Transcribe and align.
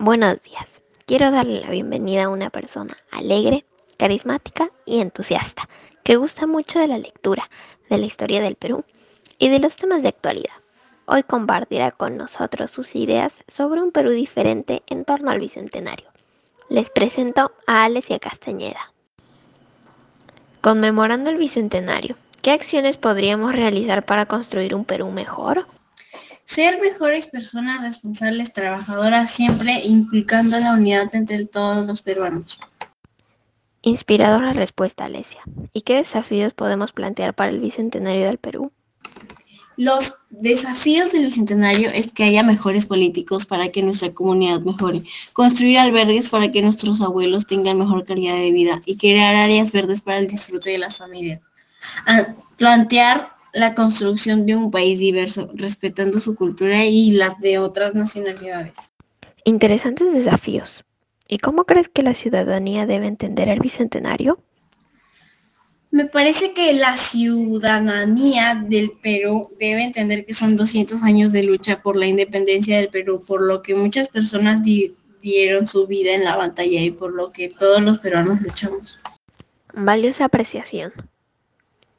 Buenos 0.00 0.40
días. 0.44 0.80
Quiero 1.06 1.32
darle 1.32 1.60
la 1.60 1.70
bienvenida 1.70 2.24
a 2.24 2.28
una 2.28 2.50
persona 2.50 2.96
alegre, 3.10 3.64
carismática 3.96 4.70
y 4.86 5.00
entusiasta, 5.00 5.68
que 6.04 6.14
gusta 6.14 6.46
mucho 6.46 6.78
de 6.78 6.86
la 6.86 6.98
lectura, 6.98 7.50
de 7.90 7.98
la 7.98 8.06
historia 8.06 8.40
del 8.40 8.54
Perú 8.54 8.84
y 9.40 9.48
de 9.48 9.58
los 9.58 9.74
temas 9.74 10.02
de 10.02 10.10
actualidad. 10.10 10.54
Hoy 11.06 11.24
compartirá 11.24 11.90
con 11.90 12.16
nosotros 12.16 12.70
sus 12.70 12.94
ideas 12.94 13.34
sobre 13.48 13.82
un 13.82 13.90
Perú 13.90 14.12
diferente 14.12 14.84
en 14.86 15.04
torno 15.04 15.32
al 15.32 15.40
Bicentenario. 15.40 16.06
Les 16.68 16.90
presento 16.90 17.50
a 17.66 17.82
Alesia 17.82 18.20
Castañeda. 18.20 18.92
Conmemorando 20.60 21.28
el 21.30 21.38
Bicentenario, 21.38 22.14
¿qué 22.40 22.52
acciones 22.52 22.98
podríamos 22.98 23.50
realizar 23.50 24.06
para 24.06 24.26
construir 24.26 24.76
un 24.76 24.84
Perú 24.84 25.10
mejor? 25.10 25.66
Ser 26.58 26.80
mejores 26.80 27.28
personas 27.28 27.82
responsables, 27.82 28.52
trabajadoras, 28.52 29.30
siempre 29.30 29.80
inculcando 29.84 30.58
la 30.58 30.72
unidad 30.72 31.14
entre 31.14 31.46
todos 31.46 31.86
los 31.86 32.02
peruanos. 32.02 32.58
Inspiradora 33.82 34.52
respuesta, 34.52 35.04
Alesia. 35.04 35.40
¿Y 35.72 35.82
qué 35.82 35.94
desafíos 35.94 36.54
podemos 36.54 36.90
plantear 36.90 37.32
para 37.32 37.52
el 37.52 37.60
Bicentenario 37.60 38.26
del 38.26 38.38
Perú? 38.38 38.72
Los 39.76 40.16
desafíos 40.30 41.12
del 41.12 41.26
Bicentenario 41.26 41.90
es 41.90 42.10
que 42.10 42.24
haya 42.24 42.42
mejores 42.42 42.86
políticos 42.86 43.46
para 43.46 43.70
que 43.70 43.84
nuestra 43.84 44.12
comunidad 44.12 44.62
mejore, 44.62 45.04
construir 45.32 45.78
albergues 45.78 46.28
para 46.28 46.50
que 46.50 46.60
nuestros 46.60 47.00
abuelos 47.00 47.46
tengan 47.46 47.78
mejor 47.78 48.04
calidad 48.04 48.34
de 48.34 48.50
vida 48.50 48.82
y 48.84 48.96
crear 48.96 49.36
áreas 49.36 49.70
verdes 49.70 50.00
para 50.00 50.18
el 50.18 50.26
disfrute 50.26 50.70
de 50.70 50.78
las 50.78 50.96
familias. 50.96 51.40
plantear 52.56 53.37
la 53.52 53.74
construcción 53.74 54.46
de 54.46 54.56
un 54.56 54.70
país 54.70 54.98
diverso, 54.98 55.50
respetando 55.54 56.20
su 56.20 56.34
cultura 56.34 56.84
y 56.84 57.12
las 57.12 57.38
de 57.40 57.58
otras 57.58 57.94
nacionalidades. 57.94 58.74
Interesantes 59.44 60.12
desafíos. 60.12 60.84
¿Y 61.26 61.38
cómo 61.38 61.64
crees 61.64 61.88
que 61.88 62.02
la 62.02 62.14
ciudadanía 62.14 62.86
debe 62.86 63.06
entender 63.06 63.48
el 63.48 63.60
Bicentenario? 63.60 64.38
Me 65.90 66.04
parece 66.04 66.52
que 66.52 66.74
la 66.74 66.96
ciudadanía 66.96 68.62
del 68.68 68.92
Perú 69.02 69.50
debe 69.58 69.82
entender 69.82 70.26
que 70.26 70.34
son 70.34 70.56
200 70.56 71.02
años 71.02 71.32
de 71.32 71.42
lucha 71.42 71.80
por 71.82 71.96
la 71.96 72.06
independencia 72.06 72.76
del 72.76 72.88
Perú, 72.88 73.22
por 73.26 73.42
lo 73.42 73.62
que 73.62 73.74
muchas 73.74 74.08
personas 74.08 74.62
dieron 75.22 75.66
su 75.66 75.86
vida 75.86 76.12
en 76.12 76.24
la 76.24 76.36
batalla 76.36 76.80
y 76.80 76.90
por 76.90 77.14
lo 77.14 77.32
que 77.32 77.48
todos 77.48 77.80
los 77.80 77.98
peruanos 77.98 78.40
luchamos. 78.42 78.98
Valiosa 79.72 80.26
apreciación. 80.26 80.92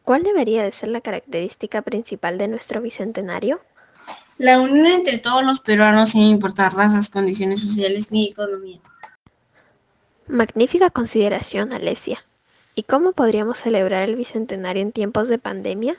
¿Cuál 0.03 0.23
debería 0.23 0.63
de 0.63 0.71
ser 0.71 0.89
la 0.89 1.01
característica 1.01 1.81
principal 1.81 2.37
de 2.37 2.47
nuestro 2.47 2.81
bicentenario? 2.81 3.59
La 4.37 4.59
unión 4.59 4.87
entre 4.87 5.17
todos 5.19 5.43
los 5.43 5.59
peruanos 5.59 6.11
sin 6.11 6.23
importar 6.23 6.73
razas, 6.73 7.09
condiciones 7.09 7.61
sociales 7.61 8.11
ni 8.11 8.29
economía. 8.29 8.79
Magnífica 10.27 10.89
consideración, 10.89 11.73
Alesia. 11.73 12.23
¿Y 12.75 12.83
cómo 12.83 13.11
podríamos 13.11 13.57
celebrar 13.57 14.07
el 14.07 14.15
bicentenario 14.15 14.81
en 14.81 14.91
tiempos 14.91 15.27
de 15.27 15.39
pandemia? 15.39 15.97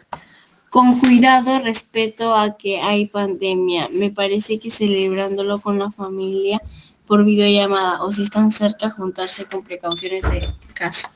Con 0.71 0.99
cuidado, 1.01 1.59
respeto 1.59 2.35
a 2.35 2.57
que 2.57 2.81
hay 2.81 3.07
pandemia. 3.07 3.89
Me 3.93 4.11
parece 4.11 4.59
que 4.59 4.71
celebrándolo 4.71 5.61
con 5.61 5.79
la 5.79 5.91
familia 5.91 6.63
por 7.07 7.25
videollamada 7.25 8.03
o 8.05 8.13
si 8.13 8.23
están 8.23 8.53
cerca, 8.53 8.89
juntarse 8.89 9.45
con 9.45 9.65
precauciones 9.65 10.23
de 10.31 10.49
casa. 10.73 11.13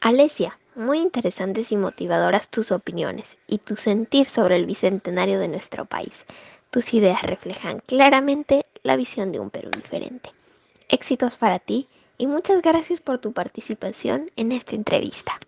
Alesia, 0.00 0.56
muy 0.76 1.00
interesantes 1.00 1.72
y 1.72 1.76
motivadoras 1.76 2.50
tus 2.50 2.70
opiniones 2.70 3.36
y 3.48 3.58
tu 3.58 3.74
sentir 3.74 4.26
sobre 4.26 4.54
el 4.54 4.64
bicentenario 4.64 5.40
de 5.40 5.48
nuestro 5.48 5.86
país. 5.86 6.24
Tus 6.70 6.94
ideas 6.94 7.22
reflejan 7.22 7.82
claramente 7.84 8.64
la 8.84 8.94
visión 8.94 9.32
de 9.32 9.40
un 9.40 9.50
Perú 9.50 9.70
diferente. 9.74 10.30
Éxitos 10.88 11.34
para 11.34 11.58
ti 11.58 11.88
y 12.16 12.28
muchas 12.28 12.62
gracias 12.62 13.00
por 13.00 13.18
tu 13.18 13.32
participación 13.32 14.30
en 14.36 14.52
esta 14.52 14.76
entrevista. 14.76 15.32